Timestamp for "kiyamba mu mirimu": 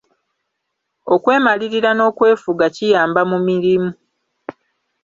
2.75-3.91